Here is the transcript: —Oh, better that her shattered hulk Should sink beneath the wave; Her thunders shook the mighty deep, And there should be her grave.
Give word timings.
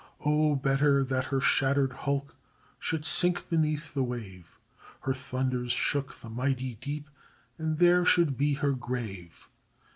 —Oh, 0.25 0.55
better 0.55 1.03
that 1.03 1.25
her 1.25 1.39
shattered 1.39 1.93
hulk 1.93 2.35
Should 2.79 3.05
sink 3.05 3.47
beneath 3.49 3.93
the 3.93 4.01
wave; 4.03 4.57
Her 5.01 5.13
thunders 5.13 5.71
shook 5.73 6.15
the 6.15 6.27
mighty 6.31 6.73
deep, 6.81 7.07
And 7.59 7.77
there 7.77 8.03
should 8.03 8.35
be 8.35 8.55
her 8.55 8.71
grave. 8.71 9.47